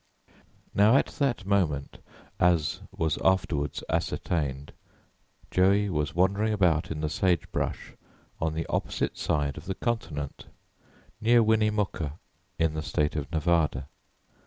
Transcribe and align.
Now, 0.73 0.97
at 0.97 1.05
that 1.19 1.45
moment, 1.45 1.99
as 2.39 2.81
was 2.91 3.19
afterward 3.23 3.79
ascertained, 3.87 4.71
Joey 5.51 5.91
was 5.91 6.15
wandering 6.15 6.53
about 6.53 6.89
in 6.89 7.01
the 7.01 7.07
sagebrush 7.07 7.91
on 8.39 8.55
the 8.55 8.65
opposite 8.65 9.15
side 9.15 9.57
of 9.57 9.65
the 9.65 9.75
continent, 9.75 10.47
near 11.21 11.43
Winnemucca, 11.43 12.13
in 12.57 12.73
the 12.73 12.81
State 12.81 13.15
of 13.15 13.31
Nevada. 13.31 13.85